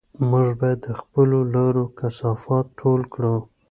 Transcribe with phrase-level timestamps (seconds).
[0.29, 3.35] موږ باید د خپلو لارو کثافات ټول کړو.